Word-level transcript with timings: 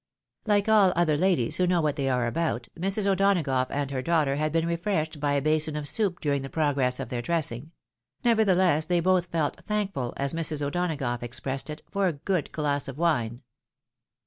Like 0.47 0.67
aU 0.67 0.93
other 0.95 1.15
ladies 1.15 1.57
who 1.57 1.67
know 1.67 1.79
what 1.79 1.95
they 1.95 2.09
are 2.09 2.25
about, 2.25 2.67
Mrs. 2.75 3.05
O'Donagough 3.05 3.67
and 3.69 3.91
her 3.91 4.01
daughter 4.01 4.35
had 4.37 4.51
been 4.51 4.65
refreshed 4.65 5.19
by 5.19 5.33
a 5.33 5.43
basin 5.43 5.75
of 5.75 5.87
soup 5.87 6.19
during 6.19 6.41
the 6.41 6.49
progress 6.49 6.99
of 6.99 7.09
their 7.09 7.21
dressing; 7.21 7.69
nevertheless 8.25 8.85
they 8.85 8.99
both 8.99 9.27
felt" 9.27 9.63
thankful," 9.67 10.15
as 10.17 10.33
Mrs. 10.33 10.63
O'Donagough 10.63 11.21
expressed 11.21 11.69
it," 11.69 11.83
for 11.91 12.07
a 12.07 12.13
good 12.13 12.51
glass 12.51 12.87
of 12.87 12.97
wine." 12.97 13.43